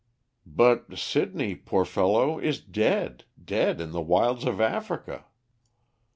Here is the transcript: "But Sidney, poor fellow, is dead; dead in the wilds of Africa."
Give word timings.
"But 0.47 0.97
Sidney, 0.97 1.53
poor 1.53 1.85
fellow, 1.85 2.39
is 2.39 2.59
dead; 2.59 3.25
dead 3.45 3.79
in 3.79 3.91
the 3.91 4.01
wilds 4.01 4.45
of 4.45 4.59
Africa." 4.59 5.25